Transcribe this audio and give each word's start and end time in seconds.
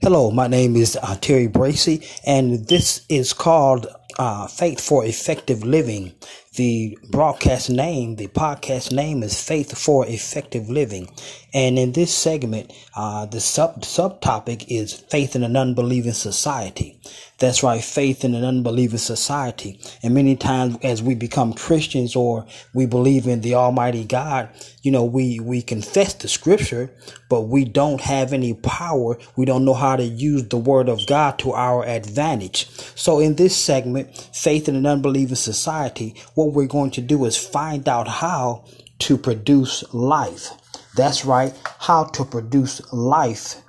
Hello, 0.00 0.30
my 0.30 0.46
name 0.46 0.76
is 0.76 0.96
uh, 1.02 1.16
Terry 1.16 1.48
Bracey, 1.48 2.06
and 2.24 2.68
this 2.68 3.04
is 3.08 3.32
called 3.32 3.88
uh, 4.16 4.46
Faith 4.46 4.80
for 4.80 5.04
Effective 5.04 5.64
Living. 5.64 6.12
The 6.54 6.96
broadcast 7.10 7.68
name, 7.68 8.14
the 8.14 8.28
podcast 8.28 8.92
name 8.92 9.24
is 9.24 9.42
Faith 9.42 9.76
for 9.76 10.06
Effective 10.06 10.70
Living. 10.70 11.10
And 11.52 11.80
in 11.80 11.92
this 11.92 12.14
segment, 12.14 12.72
uh, 12.94 13.26
the 13.26 13.40
sub 13.40 13.82
subtopic 13.82 14.66
is 14.68 14.92
Faith 14.94 15.34
in 15.34 15.42
an 15.42 15.56
Unbelieving 15.56 16.12
Society. 16.12 17.00
That's 17.38 17.62
right, 17.62 17.82
faith 17.82 18.24
in 18.24 18.34
an 18.34 18.42
unbelieving 18.42 18.98
society. 18.98 19.80
And 20.02 20.12
many 20.12 20.34
times 20.34 20.76
as 20.82 21.04
we 21.04 21.14
become 21.14 21.52
Christians 21.52 22.16
or 22.16 22.44
we 22.74 22.84
believe 22.84 23.28
in 23.28 23.42
the 23.42 23.54
Almighty 23.54 24.04
God, 24.04 24.48
you 24.82 24.90
know, 24.90 25.04
we, 25.04 25.38
we 25.38 25.62
confess 25.62 26.14
the 26.14 26.26
scripture, 26.26 26.90
but 27.28 27.42
we 27.42 27.64
don't 27.64 28.00
have 28.00 28.32
any 28.32 28.54
power. 28.54 29.18
We 29.36 29.44
don't 29.44 29.64
know 29.64 29.74
how 29.74 29.94
to 29.94 30.02
use 30.02 30.48
the 30.48 30.56
word 30.56 30.88
of 30.88 31.06
God 31.06 31.38
to 31.40 31.52
our 31.52 31.84
advantage. 31.86 32.68
So 32.96 33.20
in 33.20 33.36
this 33.36 33.56
segment, 33.56 34.16
faith 34.34 34.68
in 34.68 34.74
an 34.74 34.86
unbelieving 34.86 35.36
society, 35.36 36.16
what 36.34 36.52
we're 36.52 36.66
going 36.66 36.90
to 36.92 37.00
do 37.00 37.24
is 37.24 37.36
find 37.36 37.88
out 37.88 38.08
how 38.08 38.64
to 39.00 39.16
produce 39.16 39.84
life. 39.94 40.50
That's 40.96 41.24
right, 41.24 41.54
how 41.78 42.04
to 42.04 42.24
produce 42.24 42.92
life 42.92 43.62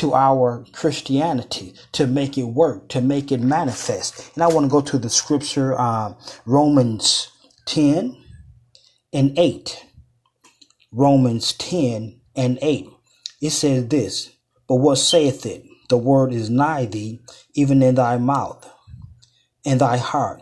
to 0.00 0.14
our 0.14 0.64
Christianity, 0.72 1.74
to 1.92 2.06
make 2.06 2.38
it 2.38 2.44
work, 2.44 2.88
to 2.88 3.02
make 3.02 3.30
it 3.30 3.38
manifest. 3.38 4.30
And 4.34 4.42
I 4.42 4.46
want 4.46 4.64
to 4.64 4.70
go 4.70 4.80
to 4.80 4.96
the 4.96 5.10
scripture, 5.10 5.78
uh, 5.78 6.14
Romans 6.46 7.30
10 7.66 8.16
and 9.12 9.38
8. 9.38 9.84
Romans 10.90 11.52
10 11.52 12.18
and 12.34 12.58
8. 12.62 12.88
It 13.42 13.50
says 13.50 13.88
this, 13.88 14.30
But 14.66 14.76
what 14.76 14.96
saith 14.96 15.44
it? 15.44 15.66
The 15.90 15.98
word 15.98 16.32
is 16.32 16.48
nigh 16.48 16.86
thee, 16.86 17.20
even 17.52 17.82
in 17.82 17.96
thy 17.96 18.16
mouth 18.16 18.66
and 19.66 19.82
thy 19.82 19.98
heart. 19.98 20.40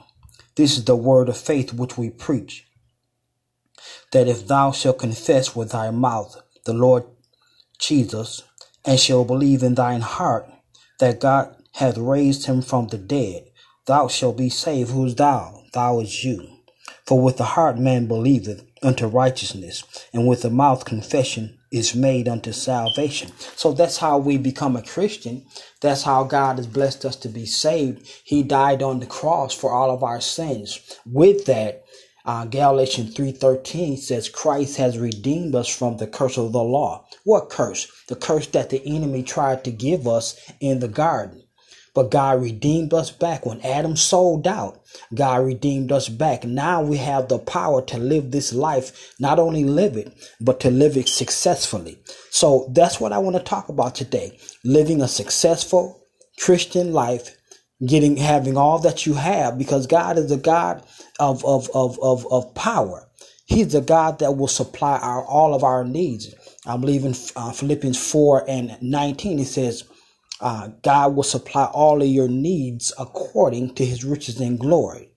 This 0.54 0.78
is 0.78 0.84
the 0.84 0.94
word 0.94 1.28
of 1.28 1.36
faith 1.36 1.72
which 1.72 1.98
we 1.98 2.10
preach. 2.10 2.64
That 4.12 4.28
if 4.28 4.46
thou 4.46 4.70
shalt 4.70 5.00
confess 5.00 5.56
with 5.56 5.72
thy 5.72 5.90
mouth 5.90 6.36
the 6.64 6.74
Lord 6.74 7.06
Jesus, 7.80 8.42
and 8.88 8.98
shall 8.98 9.22
believe 9.22 9.62
in 9.62 9.74
thine 9.74 10.00
heart 10.00 10.48
that 10.98 11.20
God 11.20 11.54
hath 11.74 11.98
raised 11.98 12.46
him 12.46 12.62
from 12.62 12.88
the 12.88 12.96
dead, 12.96 13.44
thou 13.86 14.08
shalt 14.08 14.38
be 14.38 14.48
saved. 14.48 14.90
Who's 14.90 15.14
thou? 15.14 15.62
Thou 15.74 16.00
is 16.00 16.24
you. 16.24 16.48
For 17.06 17.20
with 17.20 17.36
the 17.36 17.44
heart 17.44 17.78
man 17.78 18.06
believeth 18.06 18.64
unto 18.82 19.06
righteousness, 19.06 19.84
and 20.14 20.26
with 20.26 20.40
the 20.40 20.48
mouth 20.48 20.86
confession 20.86 21.58
is 21.70 21.94
made 21.94 22.28
unto 22.28 22.50
salvation. 22.50 23.30
So 23.56 23.72
that's 23.72 23.98
how 23.98 24.16
we 24.16 24.38
become 24.38 24.74
a 24.74 24.82
Christian. 24.82 25.44
That's 25.82 26.04
how 26.04 26.24
God 26.24 26.56
has 26.56 26.66
blessed 26.66 27.04
us 27.04 27.16
to 27.16 27.28
be 27.28 27.44
saved. 27.44 28.08
He 28.24 28.42
died 28.42 28.82
on 28.82 29.00
the 29.00 29.06
cross 29.06 29.52
for 29.52 29.70
all 29.70 29.90
of 29.90 30.02
our 30.02 30.22
sins. 30.22 30.80
With 31.04 31.44
that, 31.44 31.84
uh, 32.28 32.44
Galatians 32.44 33.14
3.13 33.14 33.98
says 33.98 34.28
Christ 34.28 34.76
has 34.76 34.98
redeemed 34.98 35.54
us 35.54 35.66
from 35.66 35.96
the 35.96 36.06
curse 36.06 36.36
of 36.36 36.52
the 36.52 36.62
law. 36.62 37.06
What 37.24 37.48
curse? 37.48 37.90
The 38.08 38.16
curse 38.16 38.46
that 38.48 38.68
the 38.68 38.82
enemy 38.84 39.22
tried 39.22 39.64
to 39.64 39.70
give 39.70 40.06
us 40.06 40.38
in 40.60 40.80
the 40.80 40.88
garden. 40.88 41.44
But 41.94 42.10
God 42.10 42.42
redeemed 42.42 42.92
us 42.92 43.10
back. 43.10 43.46
When 43.46 43.62
Adam 43.62 43.96
sold 43.96 44.46
out, 44.46 44.82
God 45.14 45.46
redeemed 45.46 45.90
us 45.90 46.10
back. 46.10 46.44
Now 46.44 46.82
we 46.82 46.98
have 46.98 47.28
the 47.28 47.38
power 47.38 47.80
to 47.86 47.96
live 47.96 48.30
this 48.30 48.52
life, 48.52 49.14
not 49.18 49.38
only 49.38 49.64
live 49.64 49.96
it, 49.96 50.12
but 50.38 50.60
to 50.60 50.70
live 50.70 50.98
it 50.98 51.08
successfully. 51.08 51.98
So 52.28 52.70
that's 52.74 53.00
what 53.00 53.14
I 53.14 53.18
want 53.18 53.36
to 53.36 53.42
talk 53.42 53.70
about 53.70 53.94
today. 53.94 54.38
Living 54.64 55.00
a 55.00 55.08
successful 55.08 55.98
Christian 56.38 56.92
life 56.92 57.37
getting 57.86 58.16
having 58.16 58.56
all 58.56 58.78
that 58.80 59.06
you 59.06 59.14
have 59.14 59.58
because 59.58 59.86
God 59.86 60.18
is 60.18 60.30
a 60.30 60.36
God 60.36 60.84
of 61.18 61.44
of 61.44 61.70
of 61.74 61.98
of, 62.00 62.26
of 62.32 62.54
power. 62.54 63.08
He's 63.46 63.72
the 63.72 63.80
God 63.80 64.18
that 64.18 64.36
will 64.36 64.48
supply 64.48 64.98
our 64.98 65.24
all 65.24 65.54
of 65.54 65.64
our 65.64 65.84
needs. 65.84 66.34
I 66.66 66.76
believe 66.76 67.04
in 67.04 67.14
uh, 67.36 67.52
Philippians 67.52 67.98
4 68.10 68.44
and 68.48 68.78
19 68.82 69.38
it 69.38 69.46
says 69.46 69.84
uh, 70.40 70.68
God 70.82 71.16
will 71.16 71.22
supply 71.22 71.64
all 71.66 72.02
of 72.02 72.08
your 72.08 72.28
needs 72.28 72.92
according 72.98 73.74
to 73.76 73.84
his 73.84 74.04
riches 74.04 74.40
and 74.40 74.58
glory. 74.58 75.10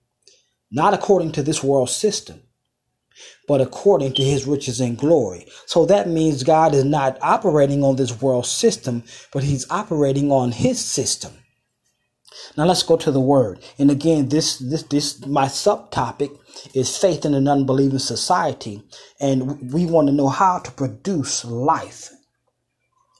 Not 0.70 0.94
according 0.94 1.32
to 1.32 1.42
this 1.42 1.62
world 1.62 1.90
system, 1.90 2.42
but 3.48 3.60
according 3.60 4.14
to 4.14 4.22
his 4.24 4.46
riches 4.46 4.80
and 4.80 4.98
glory. 4.98 5.46
So 5.66 5.86
that 5.86 6.08
means 6.08 6.44
God 6.44 6.74
is 6.74 6.84
not 6.84 7.18
operating 7.22 7.84
on 7.84 7.96
this 7.96 8.22
world 8.22 8.46
system, 8.46 9.04
but 9.32 9.44
he's 9.44 9.70
operating 9.70 10.32
on 10.32 10.52
his 10.52 10.84
system. 10.84 11.32
Now 12.56 12.66
let's 12.66 12.82
go 12.82 12.96
to 12.96 13.10
the 13.10 13.20
word. 13.20 13.60
And 13.78 13.90
again, 13.90 14.28
this 14.28 14.58
this 14.58 14.82
this 14.84 15.26
my 15.26 15.46
subtopic 15.46 16.38
is 16.74 16.96
faith 16.96 17.24
in 17.24 17.34
an 17.34 17.48
unbelieving 17.48 17.98
society, 17.98 18.82
and 19.20 19.72
we 19.72 19.86
want 19.86 20.08
to 20.08 20.14
know 20.14 20.28
how 20.28 20.58
to 20.58 20.70
produce 20.70 21.44
life 21.44 22.10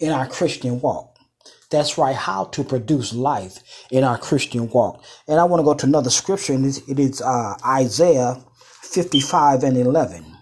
in 0.01 0.11
our 0.13 0.27
Christian 0.27 0.81
walk. 0.81 1.17
That's 1.71 1.97
right, 1.97 2.15
how 2.15 2.45
to 2.47 2.65
produce 2.65 3.15
life 3.15 3.61
in 3.91 4.05
our 4.05 4.19
Christian 4.19 4.69
walk. 4.69 5.03
And 5.27 5.41
I 5.41 5.45
want 5.45 5.61
to 5.61 5.65
go 5.65 5.73
to 5.73 5.87
another 5.87 6.11
scripture, 6.11 6.53
and 6.53 6.67
it 6.67 6.99
is 6.99 7.23
uh, 7.23 7.57
Isaiah 7.67 8.45
55 8.83 9.65
and 9.65 9.79
11. 9.79 10.37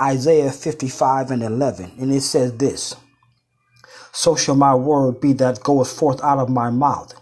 Isaiah 0.00 0.52
55 0.52 1.30
and 1.32 1.42
11. 1.42 1.94
And 1.98 2.12
it 2.12 2.20
says 2.20 2.56
this 2.58 2.94
So 4.12 4.36
shall 4.36 4.54
my 4.54 4.74
word 4.74 5.20
be 5.20 5.32
that 5.34 5.64
goeth 5.64 5.90
forth 5.90 6.22
out 6.22 6.38
of 6.38 6.48
my 6.48 6.70
mouth 6.70 7.14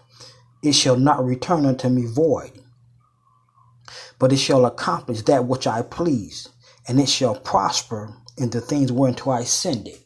it 0.63 0.73
shall 0.73 0.97
not 0.97 1.23
return 1.23 1.65
unto 1.65 1.89
me 1.89 2.05
void, 2.05 2.51
but 4.19 4.33
it 4.33 4.37
shall 4.37 4.65
accomplish 4.65 5.21
that 5.23 5.45
which 5.45 5.67
I 5.67 5.81
please, 5.81 6.49
and 6.87 6.99
it 6.99 7.09
shall 7.09 7.35
prosper 7.35 8.15
in 8.37 8.49
the 8.49 8.61
things 8.61 8.91
whereunto 8.91 9.31
I 9.31 9.43
send 9.43 9.87
it. 9.87 10.03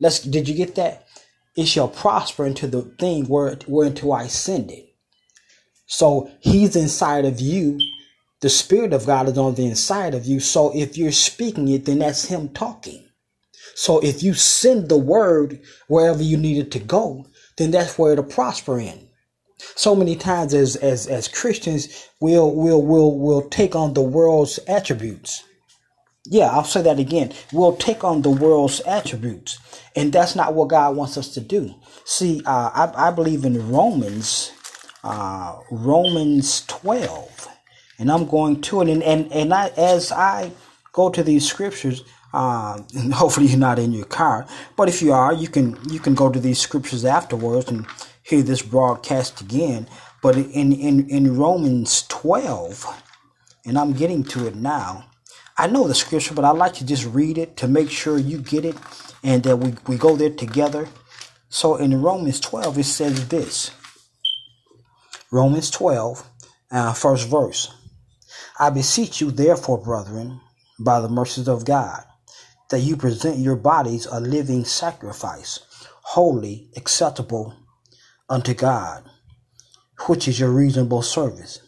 Let's 0.00 0.20
did 0.20 0.48
you 0.48 0.54
get 0.54 0.74
that? 0.76 1.06
It 1.56 1.66
shall 1.66 1.88
prosper 1.88 2.46
into 2.46 2.66
the 2.68 2.82
thing 2.82 3.26
where 3.26 3.58
whereunto 3.66 4.12
I 4.12 4.28
send 4.28 4.70
it. 4.70 4.94
So 5.86 6.30
he's 6.40 6.76
inside 6.76 7.24
of 7.24 7.40
you. 7.40 7.80
The 8.40 8.50
Spirit 8.50 8.92
of 8.92 9.06
God 9.06 9.28
is 9.28 9.38
on 9.38 9.54
the 9.54 9.66
inside 9.66 10.14
of 10.14 10.26
you. 10.26 10.38
So 10.38 10.72
if 10.76 10.96
you're 10.96 11.10
speaking 11.12 11.68
it, 11.68 11.86
then 11.86 12.00
that's 12.00 12.26
him 12.26 12.50
talking. 12.50 13.08
So 13.74 13.98
if 14.00 14.22
you 14.22 14.34
send 14.34 14.88
the 14.88 14.98
word 14.98 15.60
wherever 15.88 16.22
you 16.22 16.36
need 16.36 16.58
it 16.58 16.70
to 16.72 16.78
go, 16.78 17.26
then 17.56 17.72
that's 17.72 17.98
where 17.98 18.12
it'll 18.12 18.24
prosper 18.24 18.78
in 18.78 19.07
so 19.58 19.94
many 19.94 20.16
times 20.16 20.54
as 20.54 20.76
as 20.76 21.06
as 21.06 21.28
Christians 21.28 22.08
we'll 22.20 22.54
we'll 22.54 22.82
we'll 22.82 23.18
we'll 23.18 23.48
take 23.48 23.74
on 23.74 23.94
the 23.94 24.02
world's 24.02 24.58
attributes. 24.66 25.44
Yeah, 26.26 26.48
I'll 26.50 26.64
say 26.64 26.82
that 26.82 26.98
again. 26.98 27.32
We'll 27.52 27.76
take 27.76 28.04
on 28.04 28.22
the 28.22 28.30
world's 28.30 28.80
attributes, 28.82 29.58
and 29.96 30.12
that's 30.12 30.36
not 30.36 30.54
what 30.54 30.68
God 30.68 30.94
wants 30.96 31.16
us 31.16 31.32
to 31.34 31.40
do. 31.40 31.74
See, 32.04 32.42
uh, 32.44 32.70
I 32.74 33.08
I 33.08 33.10
believe 33.10 33.44
in 33.44 33.70
Romans, 33.70 34.52
uh, 35.02 35.56
Romans 35.70 36.66
twelve, 36.66 37.48
and 37.98 38.10
I'm 38.10 38.26
going 38.26 38.60
to 38.62 38.82
it, 38.82 38.88
and 38.88 39.02
and 39.02 39.32
and 39.32 39.54
I 39.54 39.68
as 39.76 40.12
I 40.12 40.52
go 40.92 41.10
to 41.10 41.22
these 41.22 41.46
scriptures. 41.48 42.02
Uh, 42.34 42.82
and 42.94 43.14
hopefully 43.22 43.46
you're 43.46 43.58
not 43.58 43.78
in 43.78 43.90
your 43.90 44.04
car, 44.04 44.46
but 44.76 44.86
if 44.86 45.00
you 45.00 45.12
are, 45.14 45.32
you 45.32 45.48
can 45.48 45.78
you 45.88 45.98
can 45.98 46.14
go 46.14 46.30
to 46.30 46.38
these 46.38 46.58
scriptures 46.58 47.06
afterwards 47.06 47.70
and 47.70 47.86
hear 48.28 48.42
this 48.42 48.62
broadcast 48.62 49.40
again. 49.40 49.88
But 50.22 50.36
in, 50.36 50.72
in, 50.72 51.08
in 51.08 51.38
Romans 51.38 52.02
12, 52.08 53.02
and 53.64 53.78
I'm 53.78 53.92
getting 53.92 54.22
to 54.24 54.46
it 54.46 54.54
now, 54.54 55.06
I 55.56 55.66
know 55.66 55.88
the 55.88 55.94
scripture, 55.94 56.34
but 56.34 56.44
I 56.44 56.50
like 56.50 56.74
to 56.74 56.86
just 56.86 57.06
read 57.06 57.38
it 57.38 57.56
to 57.58 57.68
make 57.68 57.90
sure 57.90 58.18
you 58.18 58.38
get 58.38 58.64
it 58.64 58.76
and 59.24 59.42
that 59.44 59.56
we, 59.56 59.74
we 59.86 59.96
go 59.96 60.14
there 60.14 60.30
together. 60.30 60.88
So 61.48 61.76
in 61.76 62.02
Romans 62.02 62.40
12, 62.40 62.78
it 62.78 62.84
says 62.84 63.28
this 63.28 63.70
Romans 65.30 65.70
12, 65.70 66.28
uh, 66.70 66.92
first 66.92 67.28
verse. 67.28 67.74
I 68.60 68.70
beseech 68.70 69.20
you, 69.20 69.30
therefore, 69.30 69.78
brethren, 69.78 70.40
by 70.78 71.00
the 71.00 71.08
mercies 71.08 71.48
of 71.48 71.64
God, 71.64 72.04
that 72.70 72.80
you 72.80 72.96
present 72.96 73.38
your 73.38 73.56
bodies 73.56 74.06
a 74.06 74.20
living 74.20 74.64
sacrifice, 74.64 75.60
holy, 76.02 76.68
acceptable 76.76 77.56
unto 78.28 78.54
God, 78.54 79.08
which 80.06 80.28
is 80.28 80.38
your 80.38 80.50
reasonable 80.50 81.02
service. 81.02 81.60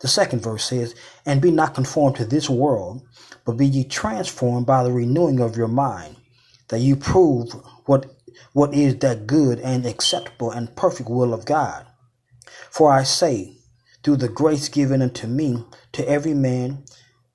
The 0.00 0.08
second 0.08 0.42
verse 0.42 0.64
says, 0.64 0.94
And 1.24 1.40
be 1.40 1.50
not 1.50 1.74
conformed 1.74 2.16
to 2.16 2.24
this 2.24 2.50
world, 2.50 3.02
but 3.44 3.56
be 3.56 3.66
ye 3.66 3.84
transformed 3.84 4.66
by 4.66 4.82
the 4.84 4.92
renewing 4.92 5.40
of 5.40 5.56
your 5.56 5.68
mind, 5.68 6.16
that 6.68 6.80
you 6.80 6.96
prove 6.96 7.52
what 7.86 8.06
what 8.54 8.74
is 8.74 8.98
that 8.98 9.26
good 9.26 9.60
and 9.60 9.86
acceptable 9.86 10.50
and 10.50 10.74
perfect 10.74 11.08
will 11.08 11.34
of 11.34 11.44
God. 11.44 11.86
For 12.70 12.90
I 12.90 13.02
say, 13.02 13.56
through 14.02 14.16
the 14.16 14.28
grace 14.28 14.68
given 14.68 15.02
unto 15.02 15.26
me, 15.26 15.64
to 15.92 16.08
every 16.08 16.34
man 16.34 16.84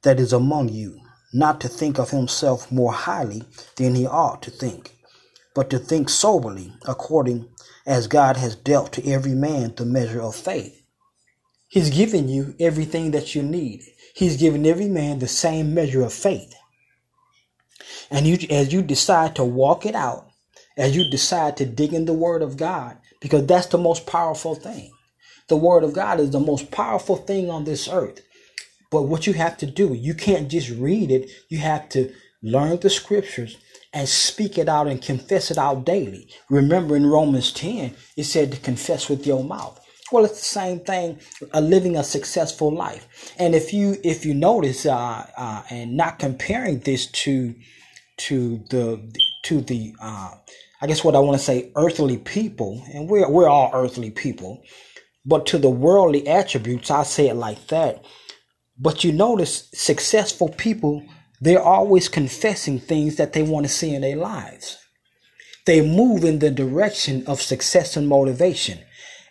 that 0.04 0.20
is 0.20 0.34
among 0.34 0.70
you, 0.70 1.00
not 1.34 1.62
to 1.62 1.68
think 1.68 2.00
of 2.00 2.10
himself 2.10 2.72
more 2.72 2.94
highly 2.94 3.44
than 3.76 3.96
he 3.96 4.06
ought 4.06 4.42
to 4.44 4.52
think 4.52 4.97
but 5.58 5.72
to 5.72 5.80
think 5.80 6.08
soberly, 6.08 6.72
according 6.88 7.50
as 7.84 8.06
God 8.06 8.38
has 8.38 8.56
dealt 8.56 8.94
to 8.94 9.10
every 9.10 9.34
man 9.34 9.74
the 9.76 9.86
measure 9.86 10.22
of 10.22 10.36
faith. 10.36 10.84
He's 11.68 11.90
given 11.90 12.30
you 12.30 12.54
everything 12.60 13.10
that 13.10 13.34
you 13.34 13.42
need. 13.42 13.82
He's 14.14 14.38
given 14.38 14.68
every 14.68 14.88
man 14.88 15.18
the 15.18 15.28
same 15.28 15.74
measure 15.74 16.04
of 16.04 16.14
faith. 16.14 16.54
And 18.12 18.28
you, 18.28 18.38
as 18.52 18.72
you 18.72 18.84
decide 18.84 19.36
to 19.38 19.44
walk 19.44 19.88
it 19.88 19.96
out, 19.96 20.30
as 20.78 20.96
you 20.96 21.10
decide 21.10 21.58
to 21.58 21.66
dig 21.66 21.92
in 21.92 22.06
the 22.06 22.14
Word 22.14 22.44
of 22.44 22.56
God, 22.56 23.00
because 23.20 23.48
that's 23.48 23.66
the 23.66 23.80
most 23.80 24.06
powerful 24.06 24.54
thing. 24.54 24.92
The 25.48 25.58
Word 25.58 25.84
of 25.84 25.92
God 25.92 26.20
is 26.20 26.30
the 26.30 26.40
most 26.40 26.70
powerful 26.70 27.16
thing 27.16 27.50
on 27.50 27.64
this 27.64 27.88
earth. 27.88 28.22
But 28.92 29.08
what 29.08 29.26
you 29.26 29.34
have 29.34 29.58
to 29.58 29.66
do, 29.66 29.96
you 29.96 30.14
can't 30.14 30.52
just 30.52 30.70
read 30.70 31.10
it. 31.10 31.32
You 31.50 31.58
have 31.58 31.90
to 31.90 32.14
learn 32.44 32.80
the 32.80 32.92
scriptures 32.92 33.58
and 33.94 34.08
speak 34.08 34.58
it 34.58 34.70
out 34.70 34.88
and 34.88 35.02
confess 35.02 35.52
it 35.52 35.58
out 35.58 35.86
daily. 35.86 36.30
Remember 36.50 36.96
in 36.96 37.06
Romans 37.06 37.52
10, 37.52 37.96
it 38.16 38.24
said 38.24 38.52
to 38.52 38.58
confess 38.60 39.10
with 39.10 39.26
your 39.26 39.44
mouth. 39.44 39.80
Well, 40.12 40.26
it's 40.26 40.40
the 40.40 40.46
same 40.46 40.80
thing, 40.82 41.20
uh, 41.54 41.60
living 41.60 41.98
a 41.98 42.04
successful 42.04 42.74
life. 42.74 43.34
And 43.38 43.54
if 43.54 43.74
you 43.74 43.98
if 44.04 44.26
you 44.26 44.34
notice, 44.34 44.86
uh, 44.86 45.26
uh, 45.38 45.64
and 45.70 45.98
not 45.98 46.20
comparing 46.20 46.80
this 46.80 47.08
to 47.24 47.54
to 48.18 48.64
the 48.70 49.14
to 49.44 49.62
the 49.62 49.94
uh, 50.02 50.32
I 50.82 50.88
guess 50.88 51.04
what 51.04 51.16
I 51.16 51.20
want 51.20 51.38
to 51.38 51.44
say, 51.44 51.72
earthly 51.76 52.18
people, 52.18 52.84
and 52.94 53.10
we're 53.10 53.30
we're 53.30 53.50
all 53.50 53.72
earthly 53.74 54.12
people, 54.12 54.64
but 55.26 55.46
to 55.48 55.58
the 55.58 55.70
worldly 55.70 56.28
attributes, 56.28 56.90
I 56.90 57.04
say 57.04 57.28
it 57.28 57.36
like 57.36 57.68
that. 57.68 58.06
But 58.80 59.04
you 59.04 59.12
notice, 59.12 59.70
successful 59.74 60.50
people, 60.50 61.04
they're 61.40 61.62
always 61.62 62.10
confessing 62.10 62.80
things 62.80 63.18
that 63.18 63.34
they 63.34 63.44
want 63.44 63.66
to 63.66 63.72
see 63.72 63.94
in 63.94 64.02
their 64.02 64.16
lives. 64.16 64.78
They 65.66 65.82
move 65.82 66.24
in 66.24 66.40
the 66.40 66.50
direction 66.50 67.26
of 67.28 67.42
success 67.42 67.98
and 67.98 68.08
motivation. 68.08 68.80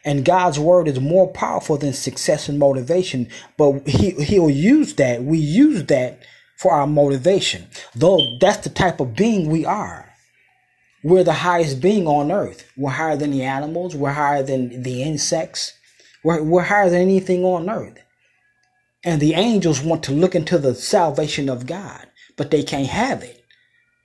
And 0.05 0.25
God's 0.25 0.59
word 0.59 0.87
is 0.87 1.01
more 1.01 1.27
powerful 1.33 1.79
than 1.79 1.93
success 1.93 2.49
and 2.49 2.59
motivation, 2.59 3.29
but 3.57 3.89
he, 3.89 4.11
he'll 4.13 4.51
use 4.51 4.95
that. 4.95 5.25
We 5.25 5.39
use 5.39 5.85
that 5.87 6.21
for 6.59 6.73
our 6.73 6.87
motivation. 6.87 7.67
Though 7.95 8.21
that's 8.41 8.59
the 8.59 8.71
type 8.71 9.01
of 9.01 9.17
being 9.17 9.51
we 9.51 9.65
are. 9.65 10.13
We're 11.03 11.25
the 11.25 11.33
highest 11.33 11.81
being 11.81 12.07
on 12.07 12.31
earth. 12.31 12.71
We're 12.77 12.91
higher 12.91 13.17
than 13.17 13.31
the 13.31 13.43
animals. 13.43 13.97
We're 13.97 14.13
higher 14.13 14.43
than 14.43 14.83
the 14.83 15.03
insects. 15.03 15.73
We're, 16.23 16.43
we're 16.43 16.63
higher 16.63 16.91
than 16.91 17.01
anything 17.01 17.45
on 17.45 17.69
earth. 17.69 17.99
And 19.07 19.23
the 19.23 19.35
angels 19.35 19.81
want 19.81 20.03
to 20.03 20.13
look 20.13 20.35
into 20.35 20.59
the 20.59 20.75
salvation 20.75 21.49
of 21.49 21.67
God, 21.67 22.09
but 22.37 22.51
they 22.51 22.65
can't 22.65 22.89
have 22.89 23.23
it. 23.23 23.45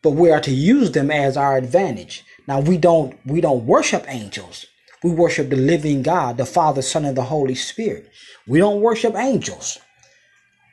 But 0.04 0.12
we 0.12 0.30
are 0.30 0.40
to 0.42 0.52
use 0.52 0.92
them 0.92 1.10
as 1.10 1.36
our 1.36 1.58
advantage. 1.58 2.24
Now 2.48 2.60
we 2.60 2.78
don't 2.78 3.20
we 3.26 3.42
don't 3.42 3.66
worship 3.66 4.06
angels. 4.08 4.68
We 5.04 5.10
worship 5.12 5.50
the 5.50 5.56
living 5.56 6.04
God, 6.04 6.38
the 6.38 6.46
Father, 6.46 6.84
Son, 6.84 7.06
and 7.06 7.18
the 7.18 7.24
Holy 7.24 7.56
Spirit. 7.56 8.12
We 8.48 8.60
don't 8.60 8.82
worship 8.82 9.16
angels, 9.16 9.80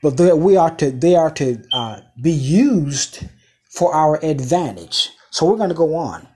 but 0.02 0.20
we 0.36 0.58
are 0.58 0.74
to 0.76 0.90
they 0.90 1.16
are 1.16 1.31
to 1.32 1.62
uh, 1.72 2.00
be 2.20 2.32
used 2.32 3.24
for 3.70 3.94
our 3.94 4.22
advantage. 4.22 5.10
So 5.31 5.46
we're 5.46 5.56
going 5.56 5.70
to 5.70 5.74
go 5.74 5.94
on. 5.96 6.28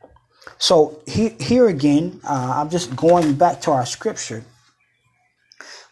So 0.59 1.03
here, 1.07 1.35
here 1.41 1.69
again, 1.69 2.21
uh, 2.25 2.55
I'm 2.57 2.71
just 2.71 2.97
going 2.97 3.35
back 3.35 3.61
to 3.63 3.73
our 3.73 3.85
scripture. 3.85 4.45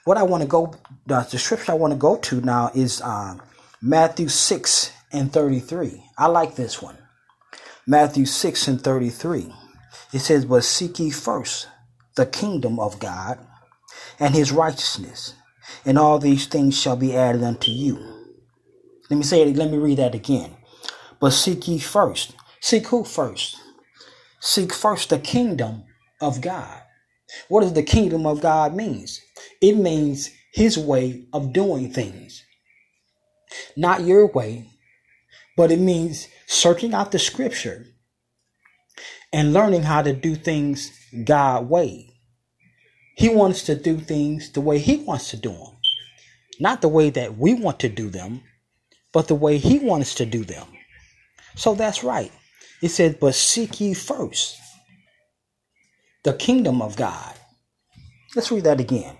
What 0.05 0.19
I 0.19 0.23
want 0.23 0.43
to 0.43 0.49
go, 0.49 0.75
the, 1.07 1.27
the 1.31 1.39
scripture 1.39 1.73
I 1.73 1.77
want 1.77 1.93
to 1.93 1.99
go 1.99 2.17
to 2.17 2.41
now 2.41 2.71
is 2.75 3.01
uh, 3.03 3.37
Matthew 3.83 4.29
6 4.29 4.93
and 5.13 5.33
33. 5.33 6.05
I 6.19 6.27
like 6.27 6.57
this 6.57 6.83
one. 6.83 6.99
Matthew 7.87 8.27
6 8.27 8.69
and 8.69 8.81
33. 8.83 9.53
It 10.13 10.21
says, 10.21 10.45
But 10.45 10.65
seek 10.65 10.99
ye 10.99 11.11
first 11.11 11.69
the 12.17 12.27
kingdom 12.27 12.81
of 12.81 12.99
God 12.99 13.39
and 14.19 14.35
his 14.35 14.53
righteousness, 14.53 15.35
and 15.85 15.99
all 15.99 16.19
these 16.19 16.47
things 16.47 16.79
shall 16.81 16.97
be 16.97 17.17
added 17.17 17.43
unto 17.43 17.71
you. 17.71 17.99
Let 19.11 19.17
me 19.17 19.23
say 19.25 19.43
it, 19.43 19.57
let 19.57 19.71
me 19.71 19.79
read 19.79 19.99
that 19.99 20.15
again. 20.15 20.57
But 21.21 21.33
seek 21.33 21.69
ye 21.69 21.79
first. 21.79 22.35
Seek 22.61 22.87
who 22.89 23.05
first? 23.05 23.57
Seek 24.41 24.73
first 24.73 25.11
the 25.11 25.19
kingdom 25.19 25.85
of 26.21 26.41
God. 26.41 26.83
What 27.49 27.61
does 27.63 27.73
the 27.73 27.83
kingdom 27.83 28.27
of 28.27 28.41
God 28.41 28.75
means? 28.75 29.21
It 29.61 29.77
means 29.77 30.31
his 30.53 30.79
way 30.79 31.25
of 31.33 31.53
doing 31.53 31.93
things. 31.93 32.45
Not 33.77 34.03
your 34.03 34.27
way, 34.27 34.69
but 35.57 35.71
it 35.71 35.81
means 35.81 36.29
searching 36.47 36.95
out 36.95 37.13
the 37.13 37.19
scripture 37.19 37.87
and 39.33 39.53
learning 39.53 39.83
how 39.83 40.03
to 40.03 40.13
do 40.13 40.35
things 40.35 40.93
God 41.25 41.69
way. 41.69 42.11
He 43.17 43.29
wants 43.29 43.65
to 43.65 43.75
do 43.75 43.99
things 43.99 44.51
the 44.53 44.61
way 44.61 44.79
He 44.79 44.97
wants 44.97 45.31
to 45.31 45.37
do 45.37 45.51
them. 45.51 45.77
Not 46.59 46.81
the 46.81 46.89
way 46.89 47.11
that 47.11 47.37
we 47.37 47.55
want 47.55 47.81
to 47.81 47.89
do 47.89 48.11
them, 48.11 48.43
but 49.13 49.29
the 49.29 49.35
way 49.35 49.59
He 49.59 49.79
wants 49.79 50.15
to 50.17 50.27
do 50.27 50.45
them. 50.45 50.67
So 51.55 51.75
that's 51.75 52.03
right. 52.03 52.33
It 52.83 52.89
says, 52.91 53.17
But 53.21 53.35
seek 53.35 53.81
ye 53.81 53.95
first 53.95 54.59
the 56.23 56.35
kingdom 56.35 56.83
of 56.83 56.97
God. 56.97 57.35
Let's 58.35 58.51
read 58.51 58.65
that 58.65 58.81
again. 58.81 59.17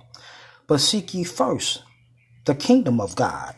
But 0.67 0.81
seek 0.81 1.15
ye 1.15 1.25
first 1.25 1.83
the 2.45 2.55
kingdom 2.55 3.01
of 3.01 3.17
God. 3.17 3.55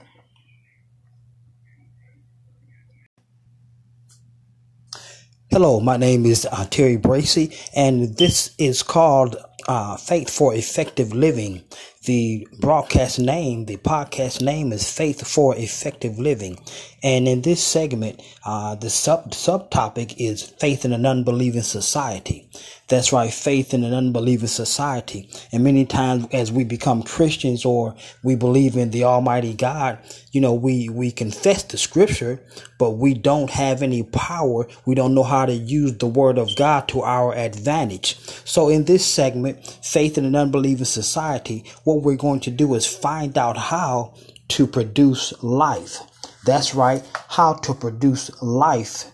Hello, 5.50 5.80
my 5.80 5.98
name 5.98 6.24
is 6.24 6.48
uh, 6.50 6.64
Terry 6.70 6.96
Bracey, 6.96 7.54
and 7.76 8.16
this 8.16 8.54
is 8.56 8.82
called 8.82 9.36
uh, 9.68 9.96
Faith 9.98 10.30
for 10.30 10.54
Effective 10.54 11.12
Living. 11.12 11.62
The 12.04 12.48
broadcast 12.58 13.18
name, 13.18 13.66
the 13.66 13.76
podcast 13.76 14.40
name 14.40 14.72
is 14.72 14.90
Faith 14.90 15.26
for 15.26 15.54
Effective 15.54 16.18
Living. 16.18 16.58
And 17.02 17.28
in 17.28 17.42
this 17.42 17.62
segment, 17.62 18.22
uh, 18.44 18.76
the 18.76 18.88
sub 18.90 19.32
subtopic 19.32 20.14
is 20.16 20.42
Faith 20.42 20.86
in 20.86 20.92
an 20.92 21.04
Unbelieving 21.04 21.62
Society. 21.62 22.48
That's 22.92 23.10
right, 23.10 23.32
faith 23.32 23.72
in 23.72 23.84
an 23.84 23.94
unbelieving 23.94 24.48
society. 24.48 25.26
And 25.50 25.64
many 25.64 25.86
times 25.86 26.26
as 26.30 26.52
we 26.52 26.62
become 26.62 27.02
Christians 27.02 27.64
or 27.64 27.94
we 28.22 28.34
believe 28.34 28.76
in 28.76 28.90
the 28.90 29.04
Almighty 29.04 29.54
God, 29.54 29.98
you 30.30 30.42
know, 30.42 30.52
we, 30.52 30.90
we 30.90 31.10
confess 31.10 31.62
the 31.62 31.78
scripture, 31.78 32.42
but 32.76 32.90
we 32.90 33.14
don't 33.14 33.48
have 33.48 33.82
any 33.82 34.02
power. 34.02 34.68
We 34.84 34.94
don't 34.94 35.14
know 35.14 35.22
how 35.22 35.46
to 35.46 35.54
use 35.54 35.96
the 35.96 36.06
word 36.06 36.36
of 36.36 36.54
God 36.54 36.86
to 36.88 37.00
our 37.00 37.34
advantage. 37.34 38.18
So 38.44 38.68
in 38.68 38.84
this 38.84 39.06
segment, 39.06 39.64
faith 39.82 40.18
in 40.18 40.26
an 40.26 40.36
unbelieving 40.36 40.84
society, 40.84 41.64
what 41.84 42.02
we're 42.02 42.16
going 42.16 42.40
to 42.40 42.50
do 42.50 42.74
is 42.74 42.84
find 42.84 43.38
out 43.38 43.56
how 43.56 44.12
to 44.48 44.66
produce 44.66 45.32
life. 45.42 46.00
That's 46.44 46.74
right, 46.74 47.02
how 47.28 47.54
to 47.54 47.72
produce 47.72 48.30
life 48.42 49.11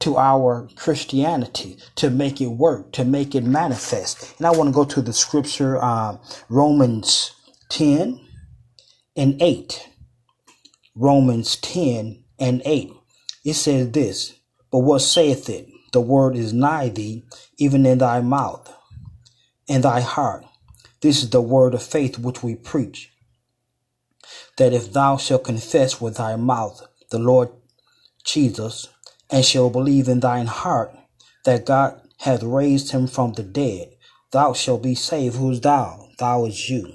to 0.00 0.16
our 0.16 0.68
Christianity, 0.76 1.76
to 1.96 2.10
make 2.10 2.40
it 2.40 2.48
work, 2.48 2.92
to 2.92 3.04
make 3.04 3.34
it 3.34 3.44
manifest. 3.44 4.36
And 4.38 4.46
I 4.46 4.50
want 4.50 4.68
to 4.68 4.74
go 4.74 4.84
to 4.84 5.02
the 5.02 5.12
scripture, 5.12 5.82
uh, 5.82 6.18
Romans 6.48 7.32
10 7.70 8.20
and 9.16 9.40
8. 9.42 9.88
Romans 10.94 11.56
10 11.56 12.22
and 12.38 12.62
8. 12.64 12.92
It 13.44 13.54
says 13.54 13.90
this, 13.90 14.34
But 14.70 14.80
what 14.80 15.00
saith 15.00 15.48
it? 15.48 15.68
The 15.92 16.00
word 16.00 16.36
is 16.36 16.52
nigh 16.52 16.90
thee, 16.90 17.24
even 17.56 17.86
in 17.86 17.98
thy 17.98 18.20
mouth 18.20 18.72
and 19.68 19.84
thy 19.84 20.00
heart. 20.00 20.44
This 21.00 21.22
is 21.22 21.30
the 21.30 21.40
word 21.40 21.74
of 21.74 21.82
faith 21.82 22.18
which 22.18 22.42
we 22.42 22.54
preach. 22.54 23.12
That 24.56 24.72
if 24.72 24.92
thou 24.92 25.16
shalt 25.16 25.44
confess 25.44 26.00
with 26.00 26.16
thy 26.16 26.36
mouth 26.36 26.82
the 27.10 27.18
Lord 27.18 27.50
Jesus, 28.24 28.88
and 29.30 29.44
shall 29.44 29.70
believe 29.70 30.08
in 30.08 30.20
thine 30.20 30.46
heart 30.46 30.94
that 31.44 31.66
God 31.66 32.00
hath 32.18 32.42
raised 32.42 32.92
him 32.92 33.06
from 33.06 33.32
the 33.32 33.42
dead, 33.42 33.88
thou 34.32 34.52
shalt 34.52 34.82
be 34.82 34.94
saved. 34.94 35.36
Who's 35.36 35.60
thou? 35.60 36.08
Thou 36.18 36.46
is 36.46 36.68
you. 36.68 36.92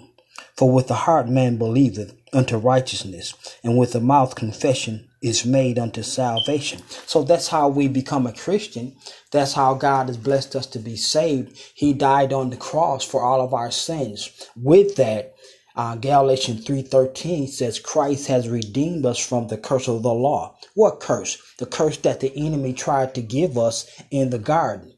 For 0.58 0.72
with 0.72 0.88
the 0.88 0.94
heart 0.94 1.28
man 1.30 1.58
believeth 1.58 2.14
unto 2.34 2.58
righteousness, 2.58 3.34
and 3.64 3.78
with 3.78 3.94
the 3.94 4.00
mouth 4.00 4.36
confession 4.36 5.08
is 5.22 5.46
made 5.46 5.80
unto 5.80 6.04
salvation. 6.04 6.82
So 7.06 7.24
that's 7.24 7.48
how 7.48 7.70
we 7.70 7.88
become 7.88 8.28
a 8.28 8.34
Christian. 8.34 8.96
That's 9.32 9.54
how 9.54 9.76
God 9.76 10.08
has 10.08 10.18
blessed 10.18 10.56
us 10.56 10.68
to 10.68 10.80
be 10.80 10.96
saved. 10.96 11.58
He 11.76 11.94
died 11.94 12.34
on 12.34 12.50
the 12.50 12.58
cross 12.58 13.04
for 13.04 13.24
all 13.24 13.42
of 13.42 13.54
our 13.54 13.72
sins. 13.72 14.50
With 14.56 14.96
that, 14.98 15.34
uh, 15.76 15.96
Galatians 15.96 16.66
3.13 16.66 17.50
says 17.50 17.80
Christ 17.80 18.28
has 18.28 18.48
redeemed 18.48 19.06
us 19.06 19.18
from 19.18 19.48
the 19.48 19.58
curse 19.58 19.88
of 19.88 20.04
the 20.04 20.14
law. 20.14 20.56
What 20.76 21.00
curse? 21.00 21.42
The 21.58 21.66
curse 21.66 21.98
that 21.98 22.20
the 22.20 22.32
enemy 22.36 22.74
tried 22.74 23.16
to 23.16 23.22
give 23.22 23.58
us 23.58 23.90
in 24.12 24.30
the 24.30 24.40
garden. 24.40 24.94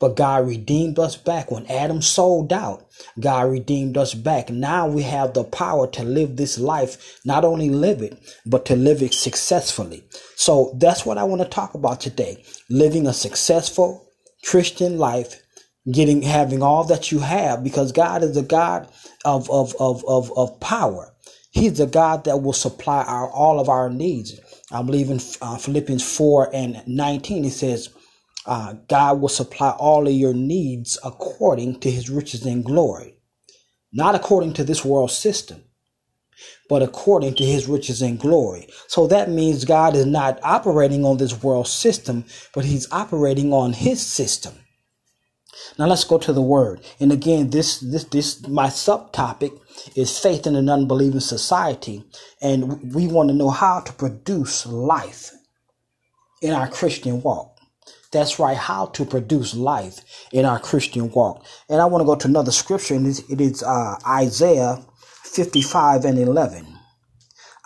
But 0.00 0.14
God 0.14 0.46
redeemed 0.46 0.98
us 0.98 1.16
back 1.16 1.50
when 1.50 1.66
Adam 1.66 2.02
sold 2.02 2.52
out. 2.52 2.86
God 3.18 3.50
redeemed 3.50 3.98
us 3.98 4.14
back. 4.14 4.48
Now 4.48 4.86
we 4.86 5.02
have 5.02 5.34
the 5.34 5.42
power 5.42 5.88
to 5.88 6.04
live 6.04 6.36
this 6.36 6.58
life, 6.58 7.18
not 7.24 7.44
only 7.44 7.68
live 7.68 8.00
it, 8.02 8.16
but 8.46 8.64
to 8.66 8.76
live 8.76 9.02
it 9.02 9.12
successfully. 9.12 10.04
So 10.36 10.72
that's 10.76 11.04
what 11.04 11.18
I 11.18 11.24
want 11.24 11.42
to 11.42 11.48
talk 11.48 11.74
about 11.74 12.00
today. 12.00 12.44
Living 12.70 13.08
a 13.08 13.12
successful, 13.12 14.06
Christian 14.44 14.98
life, 14.98 15.42
getting 15.92 16.22
having 16.22 16.62
all 16.62 16.84
that 16.84 17.12
you 17.12 17.20
have, 17.20 17.64
because 17.64 17.92
God 17.92 18.22
is 18.22 18.36
a 18.36 18.42
God 18.42 18.88
of 19.24 19.50
of 19.50 19.74
of 19.80 20.04
of, 20.06 20.32
of 20.36 20.60
power. 20.60 21.14
He's 21.50 21.78
the 21.78 21.86
God 21.86 22.24
that 22.24 22.42
will 22.42 22.52
supply 22.52 23.04
our 23.04 23.30
all 23.30 23.60
of 23.60 23.68
our 23.68 23.90
needs. 23.90 24.38
I 24.72 24.82
believe 24.82 25.10
in 25.10 25.20
uh, 25.40 25.56
Philippians 25.58 26.04
4 26.16 26.50
and 26.54 26.82
19, 26.86 27.46
it 27.46 27.50
says, 27.52 27.88
uh, 28.46 28.74
God 28.88 29.20
will 29.20 29.28
supply 29.30 29.70
all 29.70 30.06
of 30.06 30.12
your 30.14 30.34
needs 30.34 30.98
according 31.04 31.80
to 31.80 31.90
his 31.90 32.10
riches 32.10 32.46
and 32.46 32.64
glory. 32.64 33.16
Not 33.92 34.14
according 34.14 34.54
to 34.54 34.64
this 34.64 34.84
world 34.84 35.10
system, 35.10 35.64
but 36.68 36.82
according 36.82 37.34
to 37.36 37.44
his 37.44 37.68
riches 37.68 38.02
and 38.02 38.18
glory. 38.18 38.68
So 38.88 39.06
that 39.08 39.30
means 39.30 39.64
God 39.64 39.96
is 39.96 40.06
not 40.06 40.40
operating 40.42 41.04
on 41.04 41.18
this 41.18 41.42
world 41.42 41.68
system, 41.68 42.24
but 42.54 42.64
he's 42.64 42.90
operating 42.92 43.52
on 43.52 43.72
his 43.74 44.04
system. 44.04 44.54
Now 45.78 45.86
let's 45.86 46.04
go 46.04 46.18
to 46.18 46.32
the 46.32 46.42
word. 46.42 46.80
And 47.00 47.12
again, 47.12 47.50
this 47.50 47.80
this 47.80 48.04
this 48.04 48.46
my 48.48 48.66
subtopic 48.66 49.58
is 49.96 50.18
faith 50.18 50.46
in 50.46 50.56
an 50.56 50.68
unbelieving 50.68 51.20
society, 51.20 52.04
and 52.40 52.94
we 52.94 53.06
want 53.06 53.28
to 53.28 53.34
know 53.34 53.50
how 53.50 53.80
to 53.80 53.92
produce 53.92 54.66
life 54.66 55.32
in 56.42 56.52
our 56.52 56.68
Christian 56.68 57.22
walk. 57.22 57.58
That's 58.10 58.38
right, 58.38 58.56
how 58.56 58.86
to 58.86 59.04
produce 59.04 59.54
life 59.54 60.00
in 60.32 60.44
our 60.46 60.58
Christian 60.58 61.10
walk. 61.10 61.44
And 61.68 61.80
I 61.80 61.84
want 61.84 62.02
to 62.02 62.06
go 62.06 62.16
to 62.16 62.28
another 62.28 62.52
scripture, 62.52 62.94
and 62.94 63.06
it 63.06 63.40
is 63.40 63.62
uh, 63.62 63.96
Isaiah 64.06 64.82
55 65.24 66.04
and 66.06 66.18
11. 66.18 66.66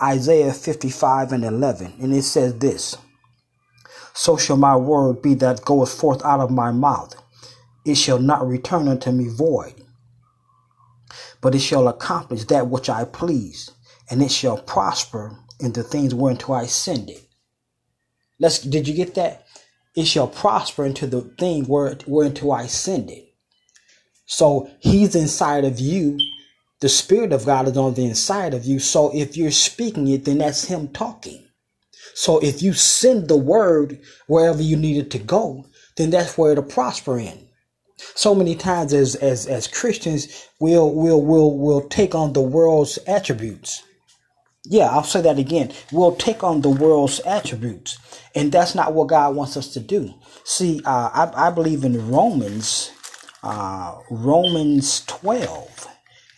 Isaiah 0.02 0.52
55 0.52 1.32
and 1.32 1.44
11. 1.44 1.94
And 2.00 2.12
it 2.12 2.22
says 2.22 2.58
this 2.58 2.96
So 4.14 4.36
shall 4.36 4.56
my 4.56 4.74
word 4.74 5.22
be 5.22 5.34
that 5.34 5.64
goeth 5.64 5.92
forth 5.92 6.24
out 6.24 6.40
of 6.40 6.50
my 6.50 6.72
mouth. 6.72 7.21
It 7.84 7.96
shall 7.96 8.18
not 8.18 8.46
return 8.46 8.86
unto 8.86 9.10
me 9.10 9.28
void, 9.28 9.74
but 11.40 11.54
it 11.54 11.60
shall 11.60 11.88
accomplish 11.88 12.44
that 12.44 12.68
which 12.68 12.88
I 12.88 13.04
please, 13.04 13.70
and 14.08 14.22
it 14.22 14.30
shall 14.30 14.58
prosper 14.58 15.36
in 15.58 15.72
the 15.72 15.82
things 15.82 16.14
whereunto 16.14 16.52
I 16.52 16.66
send 16.66 17.10
it. 17.10 17.26
Let's 18.38 18.60
did 18.60 18.86
you 18.86 18.94
get 18.94 19.14
that? 19.16 19.46
It 19.96 20.06
shall 20.06 20.28
prosper 20.28 20.84
into 20.84 21.06
the 21.06 21.22
thing 21.22 21.64
where 21.64 21.96
whereunto 22.06 22.52
I 22.52 22.66
send 22.66 23.10
it. 23.10 23.34
So 24.26 24.70
he's 24.78 25.14
inside 25.14 25.64
of 25.64 25.80
you. 25.80 26.18
The 26.80 26.88
Spirit 26.88 27.32
of 27.32 27.46
God 27.46 27.68
is 27.68 27.76
on 27.76 27.94
the 27.94 28.04
inside 28.04 28.54
of 28.54 28.64
you. 28.64 28.78
So 28.78 29.14
if 29.14 29.36
you're 29.36 29.50
speaking 29.50 30.08
it, 30.08 30.24
then 30.24 30.38
that's 30.38 30.64
him 30.64 30.88
talking. 30.88 31.46
So 32.14 32.38
if 32.40 32.62
you 32.62 32.72
send 32.72 33.28
the 33.28 33.36
word 33.36 34.00
wherever 34.26 34.62
you 34.62 34.76
need 34.76 34.96
it 34.96 35.10
to 35.12 35.18
go, 35.18 35.66
then 35.96 36.10
that's 36.10 36.38
where 36.38 36.52
it'll 36.52 36.64
prosper 36.64 37.18
in 37.18 37.48
so 38.14 38.34
many 38.34 38.54
times 38.54 38.92
as 38.92 39.14
as 39.16 39.46
as 39.46 39.66
Christians 39.66 40.48
we'll 40.60 40.92
we'll 40.92 41.20
we'll 41.20 41.56
we'll 41.56 41.88
take 41.88 42.14
on 42.14 42.32
the 42.32 42.40
world's 42.40 42.98
attributes. 43.06 43.82
Yeah, 44.64 44.90
I'll 44.90 45.02
say 45.02 45.22
that 45.22 45.38
again. 45.38 45.72
We'll 45.90 46.14
take 46.14 46.44
on 46.44 46.60
the 46.60 46.70
world's 46.70 47.18
attributes, 47.20 47.98
and 48.34 48.52
that's 48.52 48.74
not 48.74 48.94
what 48.94 49.08
God 49.08 49.34
wants 49.34 49.56
us 49.56 49.72
to 49.74 49.80
do. 49.80 50.14
See, 50.44 50.80
uh, 50.84 51.10
I 51.12 51.48
I 51.48 51.50
believe 51.50 51.84
in 51.84 52.10
Romans, 52.10 52.92
uh, 53.42 53.96
Romans 54.08 55.04
twelve, 55.06 55.88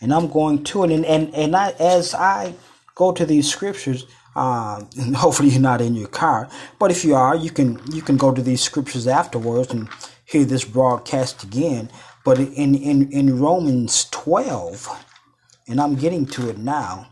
and 0.01 0.11
I'm 0.11 0.27
going 0.27 0.63
to 0.65 0.83
it, 0.85 0.91
and 0.91 1.05
and 1.05 1.33
and 1.35 1.55
I 1.55 1.71
as 1.79 2.15
I 2.15 2.55
go 2.95 3.11
to 3.11 3.25
these 3.25 3.49
scriptures. 3.49 4.05
Uh, 4.35 4.83
and 4.97 5.15
hopefully 5.15 5.47
you're 5.47 5.61
not 5.61 5.79
in 5.79 5.95
your 5.95 6.09
car, 6.09 6.49
but 6.77 6.91
if 6.91 7.05
you 7.05 7.15
are, 7.15 7.37
you 7.37 7.49
can 7.49 7.79
you 7.93 8.01
can 8.01 8.17
go 8.17 8.33
to 8.33 8.41
these 8.41 8.61
scriptures 8.61 9.07
afterwards 9.07 9.71
and 9.71 9.87
hear 10.25 10.43
this 10.45 10.65
broadcast 10.65 11.43
again. 11.43 11.89
But 12.23 12.39
in, 12.39 12.75
in, 12.75 13.11
in 13.11 13.39
Romans 13.39 14.09
12, 14.11 15.05
and 15.67 15.79
I'm 15.79 15.95
getting 15.95 16.25
to 16.27 16.49
it 16.49 16.57
now, 16.57 17.09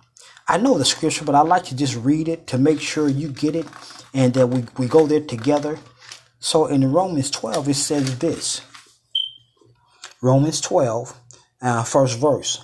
I 0.48 0.58
know 0.58 0.78
the 0.78 0.86
scripture, 0.86 1.24
but 1.24 1.36
I 1.36 1.42
like 1.42 1.64
to 1.66 1.76
just 1.76 1.96
read 1.96 2.28
it 2.28 2.48
to 2.48 2.58
make 2.58 2.82
sure 2.82 3.08
you 3.08 3.30
get 3.30 3.56
it 3.56 3.68
and 4.14 4.34
that 4.34 4.48
we, 4.48 4.66
we 4.78 4.88
go 4.88 5.08
there 5.08 5.22
together. 5.22 5.80
So 6.40 6.66
in 6.66 6.92
Romans 6.92 7.32
12, 7.32 7.70
it 7.70 7.74
says 7.76 8.20
this 8.20 8.62
Romans 10.22 10.60
12, 10.62 11.18
uh, 11.62 11.84
first 11.84 12.20
verse. 12.20 12.64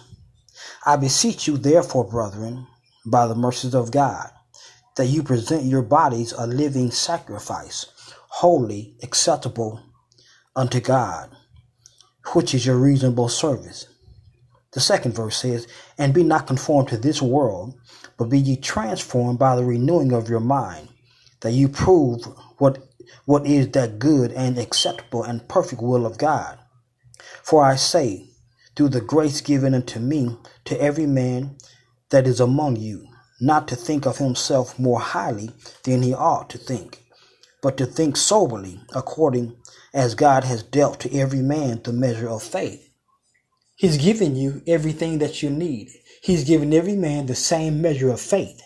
I 0.85 0.95
beseech 0.95 1.47
you, 1.47 1.57
therefore, 1.57 2.09
brethren, 2.09 2.67
by 3.05 3.27
the 3.27 3.35
mercies 3.35 3.75
of 3.75 3.91
God, 3.91 4.29
that 4.97 5.05
you 5.05 5.23
present 5.23 5.63
your 5.63 5.81
bodies 5.81 6.33
a 6.33 6.47
living 6.47 6.91
sacrifice, 6.91 7.85
holy, 8.27 8.95
acceptable 9.03 9.81
unto 10.55 10.79
God, 10.79 11.29
which 12.33 12.53
is 12.53 12.65
your 12.65 12.77
reasonable 12.77 13.29
service. 13.29 13.87
The 14.73 14.79
second 14.79 15.15
verse 15.15 15.37
says, 15.37 15.67
And 15.97 16.13
be 16.13 16.23
not 16.23 16.47
conformed 16.47 16.89
to 16.89 16.97
this 16.97 17.21
world, 17.21 17.73
but 18.17 18.29
be 18.29 18.39
ye 18.39 18.55
transformed 18.55 19.39
by 19.39 19.55
the 19.55 19.65
renewing 19.65 20.13
of 20.13 20.29
your 20.29 20.39
mind, 20.39 20.89
that 21.41 21.51
you 21.51 21.69
prove 21.69 22.25
what 22.57 22.85
what 23.25 23.45
is 23.45 23.69
that 23.69 23.97
good 23.97 24.31
and 24.33 24.57
acceptable 24.57 25.23
and 25.23 25.47
perfect 25.47 25.81
will 25.81 26.05
of 26.05 26.17
God. 26.17 26.59
For 27.43 27.63
I 27.63 27.75
say, 27.75 28.29
through 28.75 28.89
the 28.89 29.01
grace 29.01 29.41
given 29.41 29.73
unto 29.73 29.99
me, 29.99 30.37
to 30.65 30.79
every 30.79 31.07
man 31.07 31.57
that 32.11 32.27
is 32.27 32.39
among 32.39 32.75
you, 32.75 33.07
not 33.41 33.67
to 33.67 33.75
think 33.75 34.05
of 34.05 34.17
himself 34.17 34.77
more 34.77 34.99
highly 34.99 35.51
than 35.83 36.03
he 36.03 36.13
ought 36.13 36.49
to 36.51 36.57
think, 36.57 37.03
but 37.61 37.77
to 37.77 37.85
think 37.85 38.17
soberly, 38.17 38.81
according 38.93 39.55
as 39.93 40.15
God 40.15 40.43
has 40.43 40.63
dealt 40.63 40.99
to 41.01 41.13
every 41.17 41.41
man 41.41 41.81
the 41.83 41.93
measure 41.93 42.29
of 42.29 42.43
faith. 42.43 42.89
He's 43.75 43.97
given 43.97 44.35
you 44.35 44.61
everything 44.67 45.19
that 45.19 45.41
you 45.41 45.49
need. 45.49 45.89
He's 46.21 46.43
given 46.43 46.73
every 46.73 46.95
man 46.95 47.25
the 47.25 47.35
same 47.35 47.81
measure 47.81 48.09
of 48.09 48.19
faith. 48.19 48.61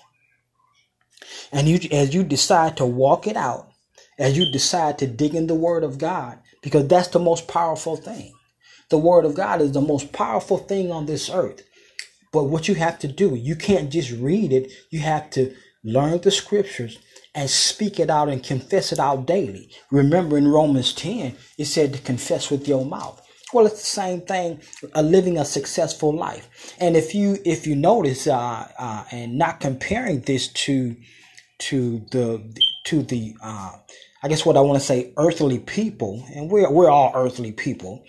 And 1.52 1.68
you, 1.68 1.80
as 1.92 2.14
you 2.16 2.24
decide 2.24 2.78
to 2.78 2.86
walk 2.86 3.28
it 3.28 3.38
out, 3.38 3.70
as 4.18 4.38
you 4.38 4.52
decide 4.52 4.98
to 5.00 5.08
dig 5.08 5.36
in 5.36 5.48
the 5.48 5.56
Word 5.56 5.84
of 5.84 5.98
God, 5.98 6.40
because 6.62 6.88
that's 6.88 7.10
the 7.10 7.20
most 7.20 7.48
powerful 7.48 7.96
thing. 7.96 8.34
The 8.90 8.98
Word 8.98 9.26
of 9.26 9.36
God 9.36 9.62
is 9.62 9.72
the 9.72 9.82
most 9.82 10.12
powerful 10.12 10.58
thing 10.58 10.92
on 10.92 11.06
this 11.06 11.30
earth. 11.30 11.64
But 12.32 12.46
what 12.46 12.68
you 12.68 12.76
have 12.76 12.98
to 13.00 13.08
do, 13.08 13.36
you 13.36 13.56
can't 13.56 13.92
just 13.92 14.12
read 14.12 14.52
it. 14.52 14.72
You 14.90 15.00
have 15.00 15.30
to 15.32 15.56
learn 15.84 16.22
the 16.22 16.32
scriptures 16.32 17.00
and 17.36 17.50
speak 17.50 18.00
it 18.00 18.10
out 18.10 18.30
and 18.30 18.44
confess 18.44 18.92
it 18.92 19.00
out 19.00 19.26
daily. 19.26 19.70
Remember 19.92 20.38
in 20.38 20.48
Romans 20.48 20.94
10, 20.94 21.36
it 21.58 21.66
said 21.66 21.94
to 21.94 22.00
confess 22.00 22.52
with 22.52 22.68
your 22.68 22.86
mouth. 22.86 23.20
Well, 23.54 23.68
it's 23.68 23.82
the 23.82 24.02
same 24.02 24.22
thing, 24.22 24.62
uh, 24.96 25.02
living 25.02 25.38
a 25.38 25.46
successful 25.46 26.16
life. 26.16 26.76
And 26.80 26.98
if 26.98 27.14
you 27.14 27.38
if 27.46 27.68
you 27.68 27.76
notice, 27.76 28.26
uh, 28.26 28.68
uh, 28.80 29.04
and 29.12 29.38
not 29.38 29.60
comparing 29.60 30.22
this 30.22 30.48
to 30.48 30.96
to 31.60 32.00
the 32.12 32.56
to 32.86 33.04
the 33.04 33.36
uh, 33.44 33.74
I 34.24 34.28
guess 34.28 34.44
what 34.44 34.58
I 34.58 34.62
want 34.62 34.80
to 34.80 34.86
say, 34.86 35.14
earthly 35.18 35.60
people, 35.60 36.26
and 36.34 36.50
we're 36.50 36.72
we're 36.72 36.90
all 36.90 37.12
earthly 37.14 37.52
people, 37.52 38.04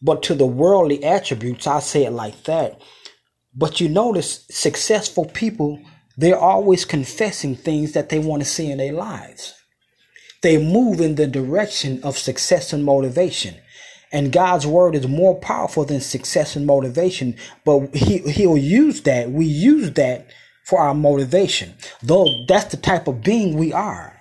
but 0.00 0.22
to 0.24 0.34
the 0.34 0.46
worldly 0.46 1.04
attributes, 1.04 1.66
I 1.66 1.80
say 1.80 2.06
it 2.06 2.12
like 2.12 2.44
that. 2.44 2.80
But 3.54 3.80
you 3.80 3.90
notice, 3.90 4.46
successful 4.50 5.26
people 5.26 5.80
they're 6.18 6.38
always 6.38 6.84
confessing 6.84 7.54
things 7.54 7.92
that 7.92 8.08
they 8.08 8.18
want 8.18 8.42
to 8.42 8.48
see 8.48 8.70
in 8.70 8.78
their 8.78 8.92
lives. 8.92 9.54
They 10.42 10.58
move 10.58 11.00
in 11.00 11.14
the 11.14 11.28
direction 11.28 12.02
of 12.02 12.18
success 12.18 12.72
and 12.72 12.84
motivation. 12.84 13.54
And 14.10 14.32
God's 14.32 14.66
word 14.66 14.96
is 14.96 15.06
more 15.06 15.38
powerful 15.38 15.84
than 15.84 16.00
success 16.00 16.56
and 16.56 16.66
motivation, 16.66 17.36
but 17.64 17.94
he, 17.94 18.18
he'll 18.18 18.58
use 18.58 19.02
that. 19.02 19.30
We 19.30 19.44
use 19.44 19.92
that 19.92 20.26
for 20.64 20.80
our 20.80 20.94
motivation. 20.94 21.74
Though 22.02 22.26
that's 22.48 22.72
the 22.72 22.78
type 22.78 23.06
of 23.06 23.22
being 23.22 23.56
we 23.56 23.72
are. 23.72 24.18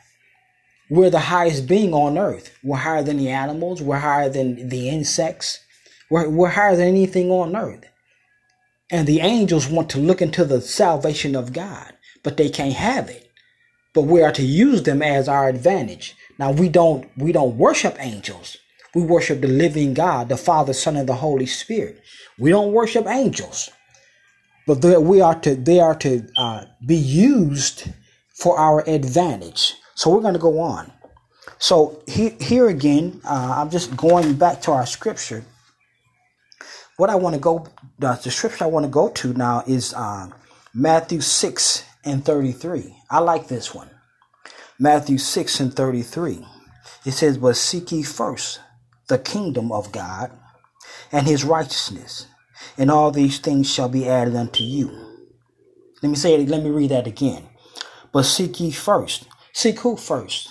We're 0.92 1.10
the 1.10 1.20
highest 1.20 1.68
being 1.68 1.94
on 1.94 2.18
earth. 2.18 2.56
We're 2.64 2.78
higher 2.78 3.04
than 3.04 3.18
the 3.18 3.30
animals. 3.30 3.82
We're 3.82 3.98
higher 3.98 4.30
than 4.30 4.70
the 4.70 4.88
insects. 4.88 5.60
We're, 6.12 6.30
we're 6.30 6.50
higher 6.50 6.76
than 6.76 6.88
anything 6.88 7.32
on 7.32 7.56
earth. 7.56 7.86
And 8.90 9.08
the 9.08 9.20
angels 9.20 9.68
want 9.68 9.90
to 9.92 10.00
look 10.00 10.22
into 10.22 10.46
the 10.46 10.62
salvation 10.62 11.36
of 11.36 11.54
God, 11.54 11.94
but 12.24 12.38
they 12.38 12.50
can't 12.50 12.74
have 12.74 13.10
it. 13.10 13.30
But 13.94 14.04
we 14.04 14.22
are 14.22 14.32
to 14.32 14.44
use 14.44 14.84
them 14.84 15.02
as 15.02 15.28
our 15.28 15.50
advantage. 15.50 16.16
Now 16.40 16.52
we 16.52 16.70
don't 16.70 17.10
we 17.18 17.32
don't 17.32 17.58
worship 17.58 17.98
angels. 18.00 18.58
We 18.96 19.04
worship 19.04 19.42
the 19.42 19.48
living 19.48 19.94
God, 19.94 20.30
the 20.30 20.38
Father, 20.38 20.74
Son, 20.74 20.96
and 20.96 21.10
the 21.10 21.16
Holy 21.16 21.46
Spirit. 21.46 22.02
We 22.40 22.50
don't 22.52 22.72
worship 22.72 23.08
angels, 23.08 23.70
but 24.66 24.84
we 24.84 25.20
are 25.22 25.40
to 25.42 25.56
they 25.56 25.80
are 25.80 25.96
to 25.96 26.28
uh, 26.38 26.66
be 26.86 26.96
used 26.96 27.90
for 28.36 28.58
our 28.58 28.88
advantage. 28.88 29.74
So 29.96 30.12
we're 30.12 30.22
going 30.22 30.34
to 30.36 30.40
go 30.40 30.60
on. 30.60 30.94
So 31.60 32.04
he, 32.08 32.30
here 32.40 32.68
again, 32.68 33.20
uh, 33.26 33.56
I'm 33.58 33.72
just 33.72 33.98
going 33.98 34.36
back 34.36 34.62
to 34.64 34.72
our 34.72 34.86
scripture 34.86 35.44
what 36.98 37.10
I 37.12 37.16
want 37.16 37.36
to 37.36 37.40
go, 37.42 37.68
the, 38.00 38.20
the 38.24 38.32
scripture 38.32 38.66
I 38.66 38.68
want 38.68 38.86
to 38.86 38.92
go 38.92 39.10
to 39.10 39.34
now 39.34 39.64
is 39.68 39.94
uh, 39.94 40.30
Matthew 40.74 41.22
6 41.22 41.84
and 42.04 42.26
33. 42.26 42.96
I 43.10 43.20
like 43.20 43.48
this 43.48 43.74
one. 43.74 43.90
Matthew 44.80 45.18
6 45.18 45.60
and 45.60 45.74
33. 45.74 46.46
It 47.06 47.12
says, 47.12 47.38
But 47.38 47.56
seek 47.56 47.92
ye 47.92 48.04
first 48.04 48.60
the 49.08 49.20
kingdom 49.20 49.72
of 49.72 49.92
God 49.92 50.32
and 51.12 51.28
his 51.28 51.44
righteousness, 51.44 52.28
and 52.78 52.92
all 52.92 53.12
these 53.12 53.40
things 53.40 53.72
shall 53.72 53.90
be 53.90 54.08
added 54.08 54.36
unto 54.36 54.64
you. 54.64 54.90
Let 56.02 56.10
me 56.10 56.16
say 56.16 56.36
it, 56.36 56.50
let 56.50 56.64
me 56.64 56.70
read 56.70 56.92
that 56.92 57.08
again. 57.08 57.44
But 58.12 58.24
seek 58.24 58.60
ye 58.60 58.72
first. 58.72 59.28
Seek 59.54 59.80
who 59.80 59.98
first? 59.98 60.50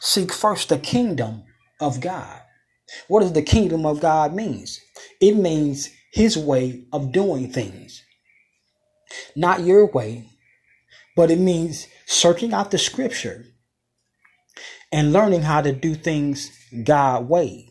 Seek 0.00 0.32
first 0.32 0.68
the 0.68 0.78
kingdom 0.78 1.44
of 1.80 2.00
God. 2.00 2.40
What 3.08 3.20
does 3.20 3.32
the 3.32 3.42
kingdom 3.42 3.86
of 3.86 4.00
God 4.00 4.34
means? 4.34 4.80
It 5.20 5.32
means 5.32 5.90
his 6.12 6.36
way 6.38 6.84
of 6.92 7.12
doing 7.12 7.52
things. 7.52 8.02
Not 9.36 9.62
your 9.62 9.86
way, 9.86 10.28
but 11.16 11.30
it 11.30 11.38
means 11.38 11.86
searching 12.06 12.52
out 12.52 12.70
the 12.70 12.78
scripture 12.78 13.46
and 14.92 15.12
learning 15.12 15.42
how 15.42 15.60
to 15.60 15.72
do 15.72 15.94
things 15.94 16.50
God 16.84 17.28
way. 17.28 17.70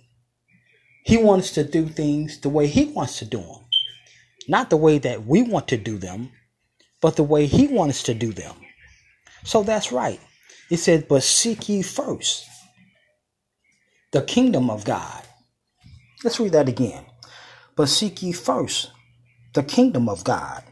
He 1.06 1.18
wants 1.18 1.52
to 1.52 1.64
do 1.64 1.88
things 1.88 2.40
the 2.40 2.50
way 2.50 2.68
he 2.68 2.86
wants 2.86 3.20
to 3.20 3.26
do 3.26 3.40
them. 3.40 3.66
Not 4.48 4.70
the 4.70 4.78
way 4.78 4.98
that 5.00 5.26
we 5.26 5.42
want 5.44 5.68
to 5.70 5.78
do 5.78 5.98
them, 5.98 6.32
but 7.02 7.16
the 7.16 7.24
way 7.24 7.46
he 7.46 7.68
wants 7.68 8.04
to 8.04 8.14
do 8.14 8.32
them. 8.34 8.56
So 9.44 9.64
that's 9.64 9.92
right. 9.92 10.20
It 10.70 10.78
says, 10.78 11.06
but 11.08 11.24
seek 11.24 11.70
ye 11.70 11.82
first 11.82 12.46
the 14.12 14.22
kingdom 14.22 14.70
of 14.70 14.86
God. 14.86 15.24
Let's 16.24 16.40
read 16.40 16.54
that 16.54 16.70
again. 16.70 17.06
But 17.76 17.88
seek 17.90 18.24
ye 18.24 18.32
first 18.34 18.92
the 19.54 19.64
kingdom 19.64 20.10
of 20.10 20.24
God 20.24 20.64